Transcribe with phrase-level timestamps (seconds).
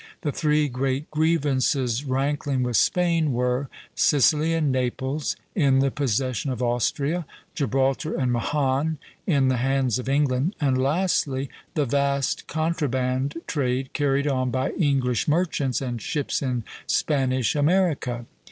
[0.21, 6.63] The three great grievances rankling with Spain were Sicily and Naples in the possession of
[6.63, 13.93] Austria, Gibraltar and Mahon in the hands of England, and lastly, the vast contraband trade
[13.93, 18.25] carried on by English merchants and ships in Spanish America.